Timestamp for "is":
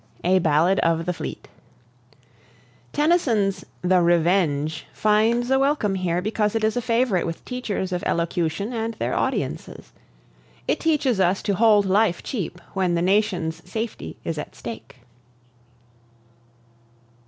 6.63-6.75, 14.23-14.39